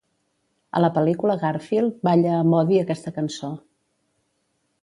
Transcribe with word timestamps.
A 0.77 0.81
la 0.83 0.89
pel·lícula, 0.95 1.35
Garfield 1.43 2.01
balla 2.09 2.33
amb 2.39 2.59
Odie 2.63 2.83
aquesta 2.87 3.15
cançó. 3.19 3.55